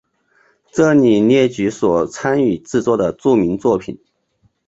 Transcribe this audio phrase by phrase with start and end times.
[0.71, 3.99] 这里列举所参与制作的著名作品。